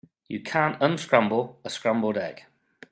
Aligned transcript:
You 0.27 0.41
can't 0.41 0.81
unscramble 0.81 1.59
a 1.63 1.69
scrambled 1.69 2.17
egg. 2.17 2.45